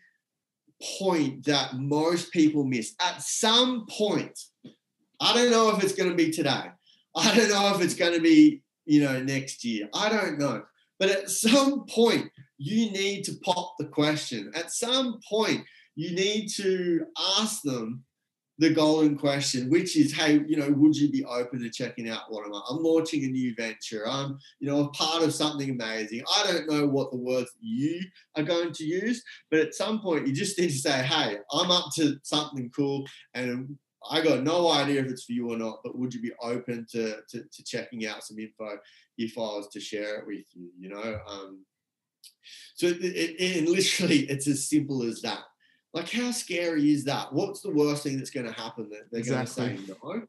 [0.98, 2.94] point that most people miss.
[3.00, 4.38] At some point,
[5.20, 6.70] I don't know if it's going to be today.
[7.16, 9.88] I don't know if it's going to be, you know, next year.
[9.94, 10.62] I don't know.
[10.98, 14.50] But at some point, you need to pop the question.
[14.54, 15.64] At some point,
[15.96, 17.04] you need to
[17.38, 18.04] ask them
[18.60, 22.24] the golden question, which is, hey, you know, would you be open to checking out
[22.28, 22.52] what I'm?
[22.52, 24.06] I'm launching a new venture.
[24.06, 26.22] I'm, you know, a part of something amazing.
[26.36, 28.02] I don't know what the words you
[28.36, 31.70] are going to use, but at some point, you just need to say, hey, I'm
[31.70, 33.78] up to something cool, and
[34.10, 36.86] I got no idea if it's for you or not, but would you be open
[36.92, 38.76] to to, to checking out some info
[39.16, 40.70] if I was to share it with you?
[40.78, 41.64] You know, um,
[42.74, 45.44] so it, it, and literally, it's as simple as that.
[45.92, 47.32] Like, how scary is that?
[47.32, 49.66] What's the worst thing that's going to happen that they're exactly.
[49.66, 50.22] going to say no?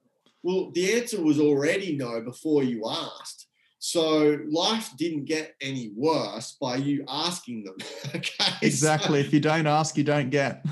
[0.43, 3.47] Well, the answer was already no before you asked.
[3.77, 7.75] So life didn't get any worse by you asking them.
[8.15, 8.53] okay.
[8.61, 9.21] Exactly.
[9.21, 10.65] So, if you don't ask, you don't get.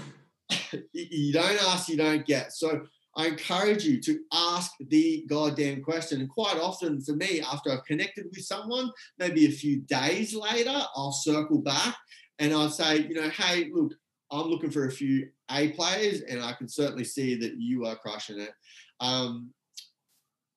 [0.93, 2.53] you don't ask, you don't get.
[2.53, 2.81] So
[3.15, 6.21] I encourage you to ask the goddamn question.
[6.21, 10.81] And quite often for me, after I've connected with someone, maybe a few days later,
[10.95, 11.95] I'll circle back
[12.37, 13.93] and I'll say, you know, hey, look,
[14.31, 17.95] I'm looking for a few A players, and I can certainly see that you are
[17.95, 18.51] crushing it.
[18.99, 19.51] Um,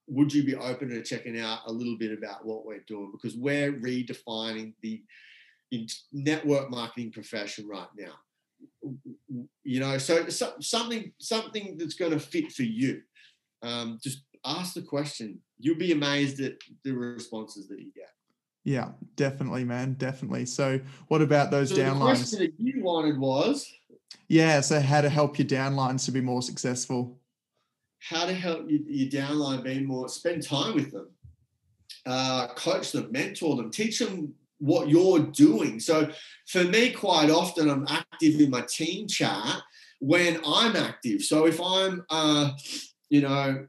[0.08, 3.12] would you be open to checking out a little bit about what we're doing?
[3.12, 5.02] Because we're redefining the
[6.12, 8.12] network marketing profession right now.
[9.64, 13.00] You know, so, so something something that's going to fit for you.
[13.62, 15.38] Um, just ask the question.
[15.58, 16.54] You'll be amazed at
[16.85, 18.11] the responses that you get.
[18.64, 20.46] Yeah, definitely, man, definitely.
[20.46, 21.98] So, what about those so downlines?
[21.98, 23.72] The question that you wanted was,
[24.29, 27.18] yeah, so how to help your downlines to be more successful?
[27.98, 30.09] How to help your, your downline be more?
[30.09, 31.09] Spend time with them,
[32.07, 35.81] uh, coach them, mentor them, teach them what you're doing.
[35.81, 36.11] So,
[36.46, 39.61] for me, quite often, I'm active in my team chat
[39.98, 41.22] when I'm active.
[41.22, 42.53] So, if I'm, uh,
[43.11, 43.66] you know,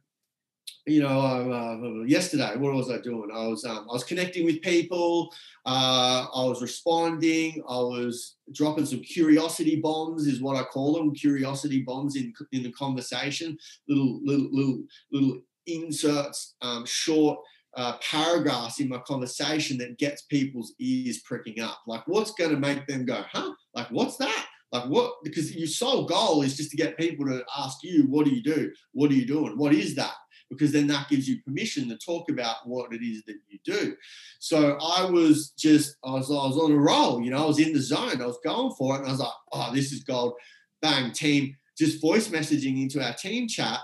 [0.85, 3.29] you know, uh, yesterday, what was I doing?
[3.33, 5.33] I was um, I was connecting with people.
[5.65, 7.63] Uh, I was responding.
[7.69, 12.63] I was dropping some curiosity bombs, is what I call them, curiosity bombs in in
[12.63, 13.57] the conversation.
[13.87, 17.39] Little little little little inserts, um, short
[17.77, 21.79] uh, paragraphs in my conversation that gets people's ears pricking up.
[21.87, 23.53] Like, what's going to make them go, huh?
[23.73, 24.47] Like, what's that?
[24.73, 25.13] Like what?
[25.23, 28.41] Because your sole goal is just to get people to ask you, what do you
[28.41, 28.71] do?
[28.91, 29.55] What are you doing?
[29.55, 30.13] What is that?
[30.49, 33.95] Because then that gives you permission to talk about what it is that you do.
[34.39, 37.59] So I was just, I was, I was on a roll, you know, I was
[37.59, 38.99] in the zone, I was going for it.
[38.99, 40.33] And I was like, oh, this is gold.
[40.81, 43.79] Bang, team, just voice messaging into our team chat,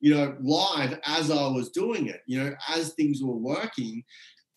[0.00, 4.04] you know, live as I was doing it, you know, as things were working.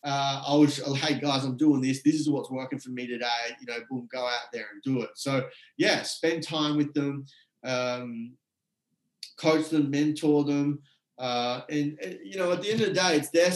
[0.04, 2.02] Uh, I was, hey guys, I'm doing this.
[2.02, 3.26] This is what's working for me today.
[3.60, 5.10] You know, boom, go out there and do it.
[5.14, 7.26] So yeah, spend time with them,
[7.64, 8.34] um,
[9.36, 10.80] coach them, mentor them,
[11.18, 13.50] uh, and, and, you know, at the end of the day, it's their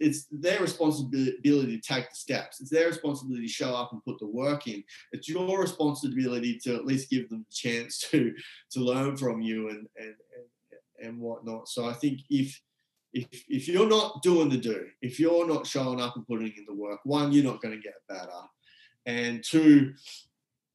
[0.00, 2.60] it's their responsibility to take the steps.
[2.60, 4.84] It's their responsibility to show up and put the work in.
[5.12, 8.34] It's your responsibility to at least give them a chance to
[8.72, 11.68] to learn from you and and and, and whatnot.
[11.68, 12.60] So I think if
[13.14, 16.66] if if you're not doing the do, if you're not showing up and putting in
[16.66, 18.42] the work, one, you're not going to get better,
[19.06, 19.94] and two,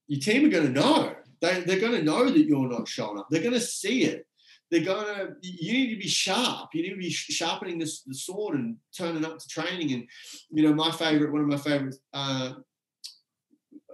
[0.08, 1.15] your team are going to know.
[1.39, 3.27] They, they're going to know that you're not showing up.
[3.30, 4.27] They're going to see it
[4.71, 8.55] they're gonna you need to be sharp you need to be sharpening this the sword
[8.55, 10.07] and turning up to training and
[10.49, 12.53] you know my favorite one of my favorite uh,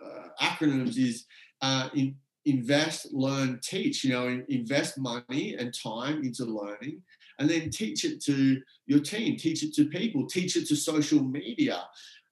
[0.02, 1.26] uh, acronyms is
[1.62, 7.02] uh, in, invest learn teach you know invest money and time into learning
[7.40, 11.22] and then teach it to your team, teach it to people, teach it to social
[11.22, 11.84] media.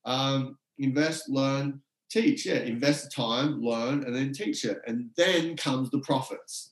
[0.05, 2.45] Um, invest, learn, teach.
[2.45, 4.81] Yeah, invest time, learn, and then teach it.
[4.87, 6.71] And then comes the profits.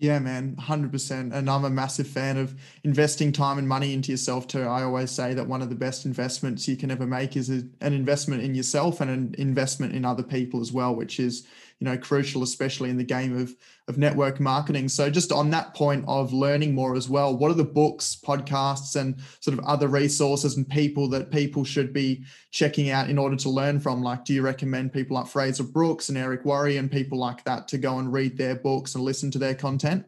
[0.00, 1.30] Yeah, man, 100%.
[1.34, 4.62] And I'm a massive fan of investing time and money into yourself too.
[4.62, 7.62] I always say that one of the best investments you can ever make is a,
[7.82, 11.46] an investment in yourself and an investment in other people as well, which is
[11.80, 13.56] you know crucial especially in the game of
[13.88, 17.54] of network marketing so just on that point of learning more as well what are
[17.54, 22.90] the books podcasts and sort of other resources and people that people should be checking
[22.90, 26.18] out in order to learn from like do you recommend people like frazer brooks and
[26.18, 29.38] eric worre and people like that to go and read their books and listen to
[29.38, 30.04] their content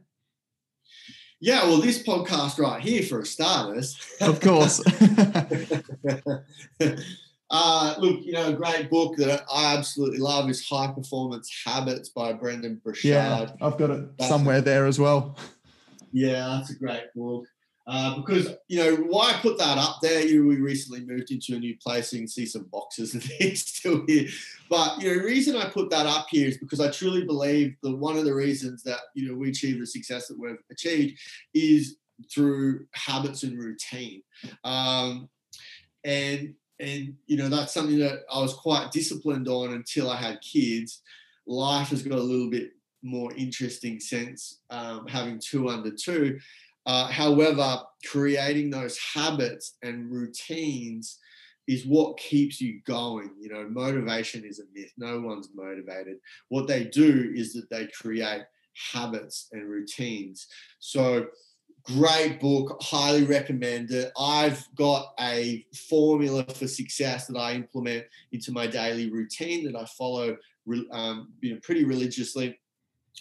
[1.45, 3.99] yeah, well, this podcast right here, for a starters.
[4.21, 4.81] Of course.
[7.55, 12.09] Uh, look, you know, a great book that I absolutely love is High Performance Habits
[12.09, 13.05] by Brendon Burchard.
[13.05, 15.37] Yeah, I've got it that's somewhere a, there as well.
[16.13, 17.45] Yeah, that's a great book.
[17.87, 20.25] Uh, because you know why I put that up there.
[20.25, 23.13] You know, we recently moved into a new place, so you can see some boxes
[23.13, 24.29] and things still here.
[24.71, 27.75] But you know, the reason I put that up here is because I truly believe
[27.83, 31.19] that one of the reasons that you know we achieve the success that we've achieved
[31.53, 31.97] is
[32.33, 34.23] through habits and routine.
[34.65, 35.29] Um,
[36.05, 40.41] and and you know that's something that I was quite disciplined on until I had
[40.41, 41.01] kids.
[41.47, 42.71] Life has got a little bit
[43.03, 46.39] more interesting since um, having two under two.
[46.85, 51.19] Uh, however, creating those habits and routines
[51.69, 53.31] is what keeps you going.
[53.41, 54.93] You know, motivation is a myth.
[54.99, 56.17] No one's motivated.
[56.49, 58.43] What they do is that they create
[58.93, 60.49] habits and routines.
[60.81, 61.27] So
[61.85, 64.13] great book highly recommend it.
[64.19, 69.85] I've got a formula for success that i implement into my daily routine that i
[69.87, 70.37] follow
[70.91, 72.59] um, you know pretty religiously.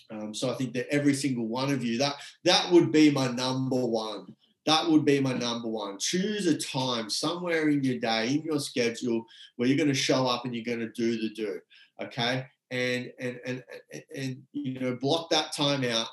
[0.10, 3.28] Um, so i think that every single one of you that that would be my
[3.28, 4.36] number one.
[4.68, 5.98] That would be my number one.
[5.98, 10.28] Choose a time somewhere in your day in your schedule where you're going to show
[10.28, 11.60] up and you're going to do the do
[12.02, 12.46] okay?
[12.70, 16.08] And and and and, and you know block that time out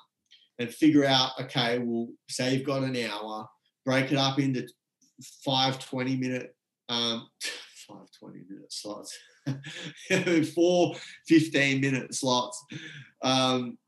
[0.59, 3.49] and figure out, okay, well, say you've got an hour,
[3.85, 4.67] break it up into
[5.45, 6.55] five 20 minute,
[6.89, 7.29] um,
[7.89, 9.17] five 20 minute slots,
[10.55, 10.95] four
[11.27, 12.65] 15 minute slots.
[13.23, 13.79] Um,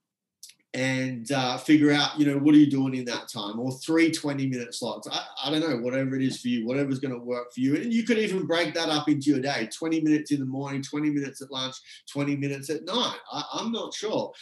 [0.72, 4.10] and uh, figure out, you know, what are you doing in that time or three
[4.10, 5.08] 20 minute slots.
[5.10, 7.74] I, I don't know, whatever it is for you, whatever's going to work for you.
[7.74, 10.80] And you could even break that up into your day 20 minutes in the morning,
[10.80, 11.74] 20 minutes at lunch,
[12.12, 13.18] 20 minutes at night.
[13.32, 14.32] I, am not sure.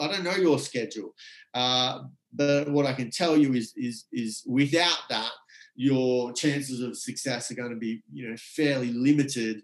[0.00, 1.14] I don't know your schedule.
[1.54, 2.00] Uh,
[2.32, 5.30] but what I can tell you is, is, is without that,
[5.76, 9.62] your chances of success are going to be, you know, fairly limited.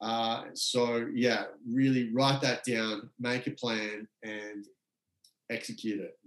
[0.00, 4.64] Uh, so yeah, really write that down, make a plan, and
[5.50, 6.18] execute it.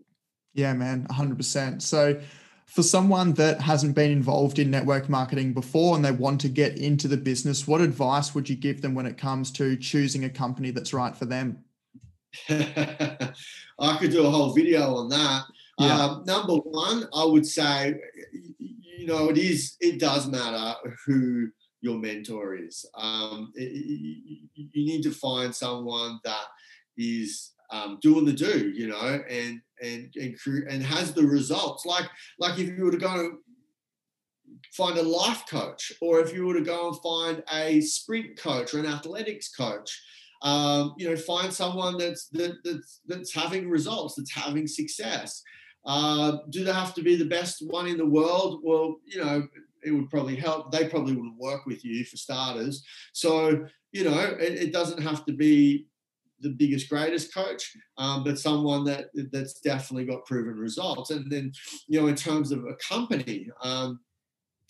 [0.54, 1.82] Yeah, man, 100%.
[1.82, 2.20] So,
[2.66, 6.78] for someone that hasn't been involved in network marketing before and they want to get
[6.78, 10.30] into the business, what advice would you give them when it comes to choosing a
[10.30, 11.64] company that's right for them?
[12.50, 15.46] I could do a whole video on that.
[15.80, 16.04] Yeah.
[16.04, 18.00] Um, number one, I would say,
[18.60, 20.76] you know, it is, it does matter
[21.08, 21.50] who
[21.82, 22.86] your mentor is.
[22.96, 23.72] Um, it,
[24.54, 26.46] you need to find someone that
[26.98, 30.36] is um, doing the do, you know, and and and
[30.70, 31.86] and has the results.
[31.86, 33.38] Like like if you were to go and
[34.74, 38.74] find a life coach, or if you were to go and find a sprint coach
[38.74, 40.02] or an athletics coach,
[40.42, 45.44] um, you know, find someone that's that, that's that's having results, that's having success.
[45.86, 48.62] Uh, do they have to be the best one in the world?
[48.64, 49.48] Well, you know,
[49.84, 50.72] it would probably help.
[50.72, 52.86] They probably wouldn't work with you for starters.
[53.14, 55.88] So, you know, it, it doesn't have to be
[56.42, 61.12] the biggest, greatest coach, um, but someone that that's definitely got proven results.
[61.12, 61.52] And then,
[61.88, 64.00] you know, in terms of a company, um,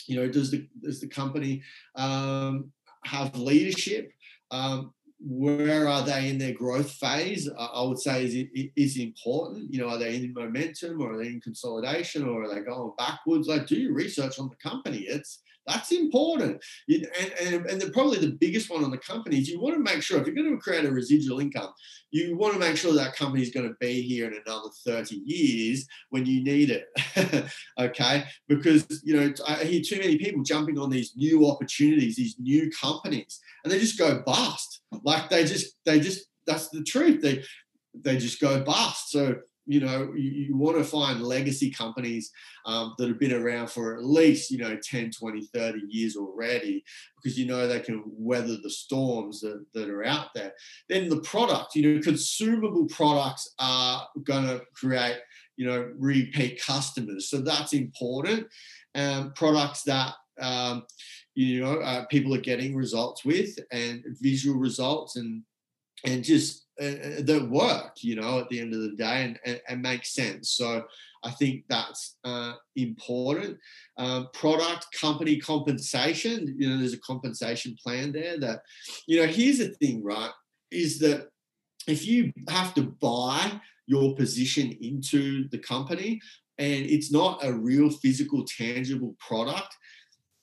[0.08, 1.62] you know, does the does the company
[1.96, 2.72] um,
[3.06, 4.12] have leadership?
[4.52, 7.50] Um, where are they in their growth phase?
[7.58, 9.72] I would say is is important.
[9.74, 12.94] You know, are they in momentum or are they in consolidation or are they going
[12.98, 13.48] backwards?
[13.48, 15.00] Like, do your research on the company.
[15.00, 16.62] It's that's important.
[16.88, 17.08] and,
[17.42, 20.02] and, and the, probably the biggest one on the company is you want to make
[20.02, 21.72] sure if you're going to create a residual income,
[22.12, 25.22] you want to make sure that company is going to be here in another 30
[25.26, 27.50] years when you need it.
[27.80, 28.24] okay.
[28.48, 32.72] Because, you know, I hear too many people jumping on these new opportunities, these new
[32.72, 34.82] companies, and they just go bust.
[35.04, 37.22] Like they just, they just, that's the truth.
[37.22, 37.44] They,
[37.94, 39.12] they just go bust.
[39.12, 39.36] So
[39.70, 42.32] you know you, you, want to find legacy companies
[42.66, 46.84] um, that have been around for at least you know 10 20 30 years already
[47.16, 50.54] because you know they can weather the storms that, that are out there
[50.90, 55.20] then the product you know consumable products are going to create
[55.60, 57.30] you know, repeat customers.
[57.30, 58.48] So that's important.
[58.96, 60.86] Um, products that um,
[61.36, 65.44] you know uh, people are getting results with and visual results and
[66.06, 69.40] and just uh, uh, that work you know at the end of the day and,
[69.46, 70.84] and, and make sense so
[71.24, 73.58] i think that's uh, important
[73.98, 78.62] um, product company compensation you know there's a compensation plan there that
[79.08, 80.32] you know here's the thing right
[80.72, 81.28] is that
[81.88, 86.22] if you have to buy your position into the company
[86.60, 89.76] and it's not a real physical tangible product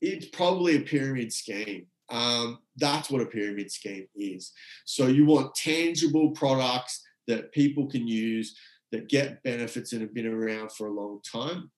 [0.00, 1.86] it's probably a pyramid scheme.
[2.08, 4.52] Um, that's what a pyramid scheme is.
[4.84, 8.56] So you want tangible products that people can use
[8.92, 11.70] that get benefits and have been around for a long time.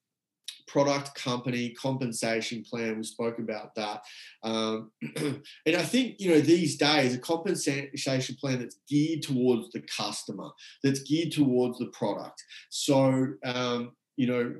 [0.66, 2.98] Product company compensation plan.
[2.98, 4.02] We spoke about that,
[4.42, 9.80] um, and I think you know these days a compensation plan that's geared towards the
[9.80, 10.50] customer,
[10.82, 12.44] that's geared towards the product.
[12.68, 14.52] So um, you know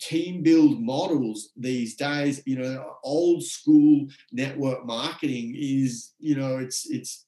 [0.00, 6.90] team build models these days you know old school network marketing is you know it's
[6.90, 7.26] it's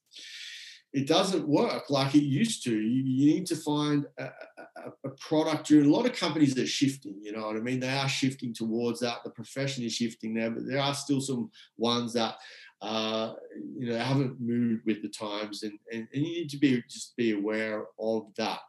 [0.95, 2.71] it doesn't work like it used to.
[2.71, 5.71] You, you need to find a, a, a product.
[5.71, 7.81] A lot of companies are shifting you know what i mean?
[7.81, 9.19] They are shifting towards that.
[9.23, 12.37] The profession is shifting there but there are still some ones that
[12.83, 13.33] uh,
[13.79, 17.17] you know haven't moved with the times and, and, and you need to be just
[17.17, 18.61] be aware of that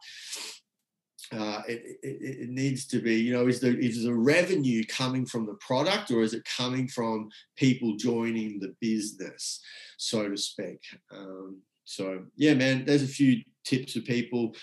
[1.32, 5.26] uh, it, it, it, needs to be, you know, is the is the revenue coming
[5.26, 9.60] from the product or is it coming from people joining the business,
[9.98, 10.80] so to speak?
[11.12, 14.54] Um, so yeah, man, there's a few tips for people.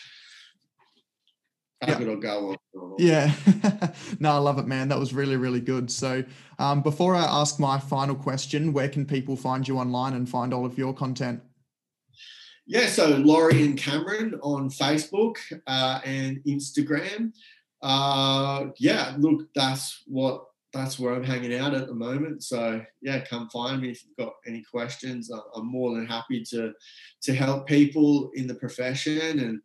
[1.86, 2.00] Yeah.
[2.00, 2.96] it go on.
[2.98, 3.32] Yeah,
[4.20, 4.88] no, I love it, man.
[4.88, 5.92] That was really, really good.
[5.92, 6.24] So,
[6.58, 10.54] um, before I ask my final question, where can people find you online and find
[10.54, 11.42] all of your content?
[12.68, 15.38] Yeah, so Lorien Cameron on Facebook
[15.68, 17.32] uh, and Instagram.
[17.84, 22.44] Uh, yeah, look, that's what that's where I'm hanging out at the moment.
[22.44, 25.30] So yeah, come find me if you've got any questions.
[25.56, 26.74] I'm more than happy to
[27.22, 29.62] to help people in the profession and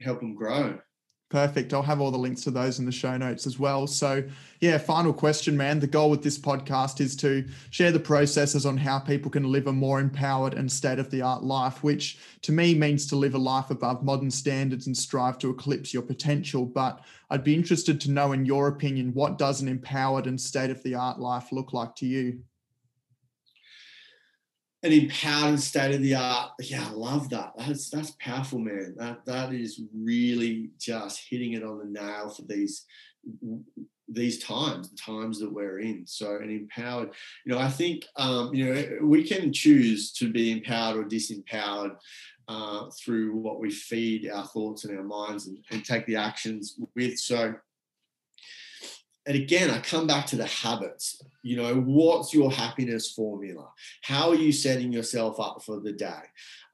[0.00, 0.78] help them grow.
[1.28, 1.74] Perfect.
[1.74, 3.88] I'll have all the links to those in the show notes as well.
[3.88, 4.22] So,
[4.60, 5.80] yeah, final question, man.
[5.80, 9.66] The goal with this podcast is to share the processes on how people can live
[9.66, 13.34] a more empowered and state of the art life, which to me means to live
[13.34, 16.64] a life above modern standards and strive to eclipse your potential.
[16.64, 20.70] But I'd be interested to know, in your opinion, what does an empowered and state
[20.70, 22.38] of the art life look like to you?
[24.82, 26.52] An empowered state of the art.
[26.60, 27.52] Yeah, I love that.
[27.56, 28.94] That's that's powerful, man.
[28.98, 32.84] That that is really just hitting it on the nail for these
[34.08, 36.06] these times, the times that we're in.
[36.06, 37.10] So an empowered,
[37.44, 41.96] you know, I think um, you know we can choose to be empowered or disempowered
[42.48, 46.78] uh, through what we feed our thoughts and our minds and, and take the actions
[46.94, 47.18] with.
[47.18, 47.54] So
[49.26, 51.20] and again, I come back to the habits.
[51.42, 53.68] You know, what's your happiness formula?
[54.02, 56.22] How are you setting yourself up for the day?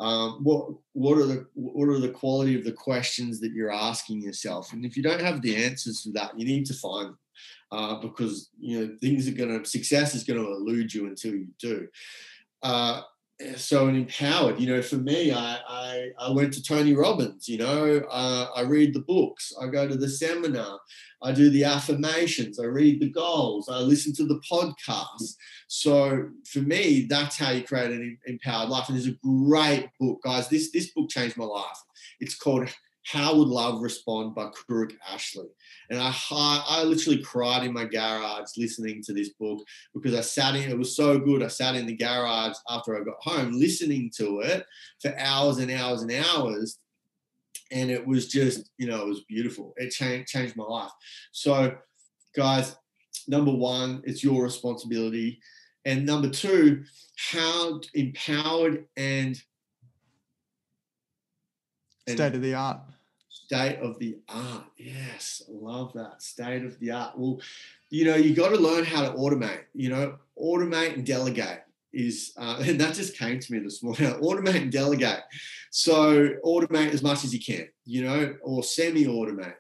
[0.01, 4.23] Um, what what are the what are the quality of the questions that you're asking
[4.23, 4.73] yourself?
[4.73, 7.19] And if you don't have the answers to that, you need to find them
[7.71, 11.33] uh, because you know things are going to success is going to elude you until
[11.33, 11.89] you do.
[12.63, 13.01] Uh,
[13.57, 14.61] so empowered.
[14.61, 17.49] You know, for me, I I, I went to Tony Robbins.
[17.49, 20.79] You know, uh, I read the books, I go to the seminar,
[21.23, 25.37] I do the affirmations, I read the goals, I listen to the podcast.
[25.69, 28.89] So for me, that's how you create an empowered life.
[28.89, 30.49] And there's a great book, guys.
[30.49, 31.83] This this book changed my life.
[32.21, 32.69] It's called
[33.05, 35.49] how Would Love Respond by Kute Blackson.
[35.91, 40.55] And I, I literally cried in my garage listening to this book because I sat
[40.55, 41.43] in, it was so good.
[41.43, 44.65] I sat in the garage after I got home listening to it
[45.01, 46.79] for hours and hours and hours.
[47.73, 49.75] And it was just, you know, it was beautiful.
[49.77, 50.93] It changed, changed my life.
[51.33, 51.75] So,
[52.37, 52.77] guys,
[53.27, 55.41] number one, it's your responsibility.
[55.85, 56.85] And number two,
[57.17, 59.43] how empowered and
[62.09, 62.81] state of the art
[63.53, 64.65] state of the art.
[64.79, 67.19] Yes love that state of the art.
[67.19, 67.39] Well
[67.91, 71.61] you know you got to learn how to automate you know automate and delegate
[71.93, 75.21] is uh, and that just came to me this morning automate and delegate.
[75.71, 79.57] So automate as much as you can you know or semi-automate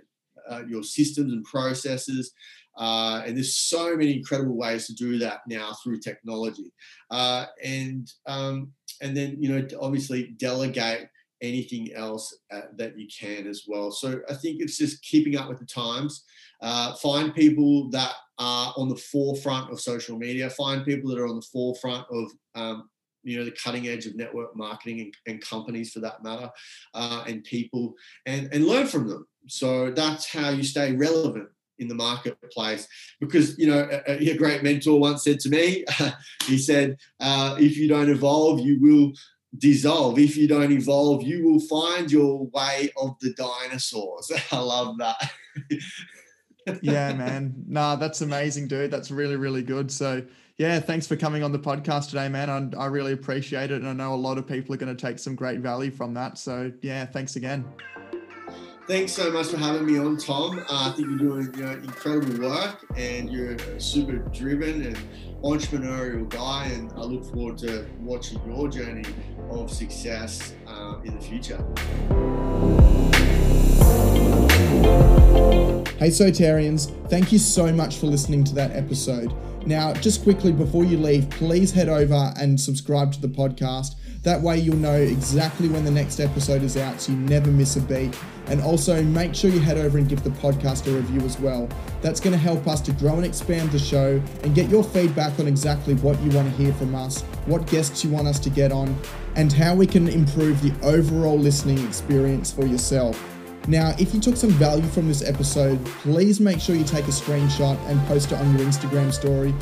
[0.50, 2.32] uh, your systems and processes
[2.78, 6.72] uh, and there's so many incredible ways to do that now through technology.
[7.10, 8.72] Uh, and um,
[9.02, 11.10] and then you know obviously delegate
[11.42, 13.90] anything else uh, that you can as well.
[13.90, 16.24] So I think it's just keeping up with the times.
[16.62, 20.48] Uh, find people that are on the forefront of social media.
[20.48, 22.88] Find people that are on the forefront of um,
[23.24, 26.50] you know the cutting edge of network marketing and, and companies for that matter
[26.94, 27.94] uh, and people
[28.26, 32.86] and and learn from them so that's how you stay relevant in the marketplace
[33.20, 35.84] because you know a, a great mentor once said to me
[36.44, 39.12] he said uh, if you don't evolve you will
[39.58, 44.96] dissolve if you don't evolve you will find your way of the dinosaurs i love
[44.98, 45.30] that
[46.82, 50.22] yeah man nah that's amazing dude that's really really good so
[50.58, 52.74] yeah, thanks for coming on the podcast today, man.
[52.76, 53.82] I, I really appreciate it.
[53.82, 56.14] And I know a lot of people are going to take some great value from
[56.14, 56.38] that.
[56.38, 57.64] So, yeah, thanks again.
[58.88, 60.58] Thanks so much for having me on, Tom.
[60.58, 64.98] Uh, I think you're doing you know, incredible work and you're a super driven and
[65.44, 66.66] entrepreneurial guy.
[66.66, 69.04] And I look forward to watching your journey
[69.50, 71.58] of success uh, in the future.
[75.98, 79.32] Hey, Sotarians, thank you so much for listening to that episode.
[79.64, 83.94] Now, just quickly before you leave, please head over and subscribe to the podcast.
[84.22, 87.74] That way, you'll know exactly when the next episode is out so you never miss
[87.74, 88.16] a beat.
[88.46, 91.68] And also, make sure you head over and give the podcast a review as well.
[92.02, 95.40] That's going to help us to grow and expand the show and get your feedback
[95.40, 98.50] on exactly what you want to hear from us, what guests you want us to
[98.50, 98.96] get on,
[99.34, 103.20] and how we can improve the overall listening experience for yourself.
[103.66, 107.12] Now, if you took some value from this episode, please make sure you take a
[107.12, 109.54] screenshot and post it on your Instagram story.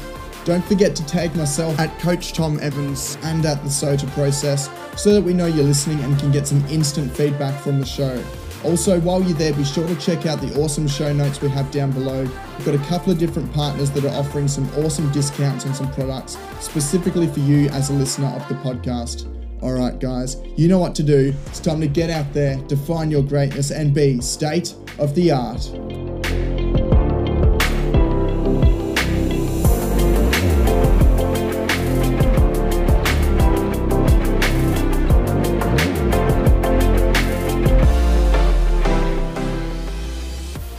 [0.44, 5.12] Don't forget to tag myself at Coach Tom Evans and at the SOTA process so
[5.12, 8.22] that we know you're listening and can get some instant feedback from the show.
[8.64, 11.70] Also, while you're there, be sure to check out the awesome show notes we have
[11.70, 12.22] down below.
[12.22, 15.90] We've got a couple of different partners that are offering some awesome discounts on some
[15.92, 19.26] products specifically for you as a listener of the podcast.
[19.62, 21.34] All right, guys, you know what to do.
[21.46, 25.99] It's time to get out there, define your greatness, and be state of the art.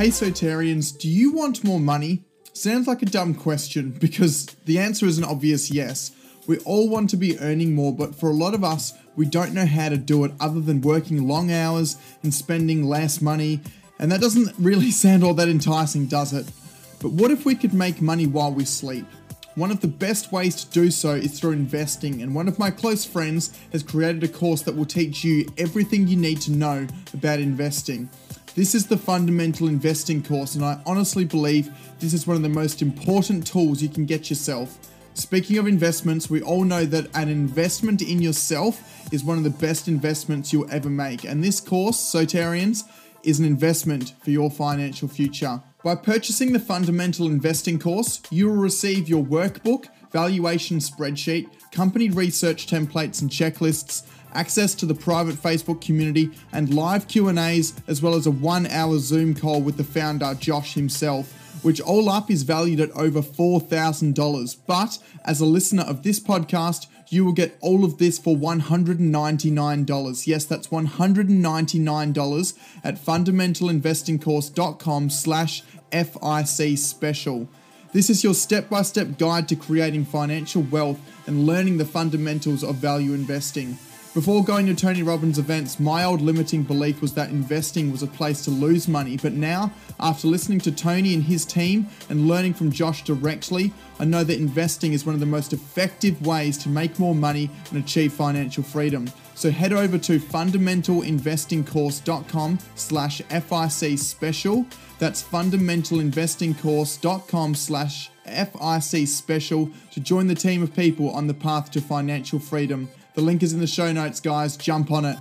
[0.01, 2.23] Hey Sotarians, do you want more money?
[2.53, 6.09] Sounds like a dumb question because the answer is an obvious yes.
[6.47, 9.53] We all want to be earning more, but for a lot of us, we don't
[9.53, 13.59] know how to do it other than working long hours and spending less money.
[13.99, 16.51] And that doesn't really sound all that enticing, does it?
[16.99, 19.05] But what if we could make money while we sleep?
[19.53, 22.71] One of the best ways to do so is through investing, and one of my
[22.71, 26.87] close friends has created a course that will teach you everything you need to know
[27.13, 28.09] about investing.
[28.53, 32.49] This is the fundamental investing course, and I honestly believe this is one of the
[32.49, 34.77] most important tools you can get yourself.
[35.13, 39.49] Speaking of investments, we all know that an investment in yourself is one of the
[39.49, 41.23] best investments you'll ever make.
[41.23, 42.83] And this course, Sotarians,
[43.23, 45.61] is an investment for your financial future.
[45.81, 52.67] By purchasing the Fundamental Investing course, you will receive your workbook, valuation spreadsheet, company research
[52.67, 54.03] templates and checklists,
[54.33, 59.33] access to the private Facebook community, and live Q&As as well as a 1-hour Zoom
[59.33, 64.57] call with the founder Josh himself which all up is valued at over $4,000.
[64.65, 70.27] But as a listener of this podcast, you will get all of this for $199.
[70.27, 77.49] Yes, that's $199 at fundamentalinvestingcourse.com slash FIC special.
[77.91, 83.13] This is your step-by-step guide to creating financial wealth and learning the fundamentals of value
[83.13, 83.77] investing.
[84.13, 88.07] Before going to Tony Robbins events, my old limiting belief was that investing was a
[88.07, 89.15] place to lose money.
[89.15, 94.03] But now, after listening to Tony and his team and learning from Josh directly, I
[94.03, 97.81] know that investing is one of the most effective ways to make more money and
[97.81, 99.09] achieve financial freedom.
[99.33, 104.65] So head over to fundamentalinvestingcourse.com slash FIC special.
[104.99, 111.79] That's fundamentalinvestingcourse.com slash FIC special to join the team of people on the path to
[111.79, 112.89] financial freedom.
[113.13, 114.55] The link is in the show notes, guys.
[114.55, 115.17] Jump on it.